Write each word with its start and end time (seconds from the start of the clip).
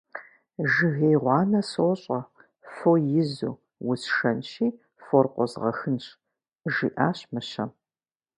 Жыгей 0.71 1.15
гъуанэ 1.21 1.61
сощӏэ, 1.71 2.19
фо 2.73 2.91
изу, 3.19 3.53
усшэнщи, 3.89 4.67
фор 5.03 5.25
къозгъэхынщ,- 5.33 6.05
жиӏащ 6.73 7.19
мыщэм. 7.33 7.69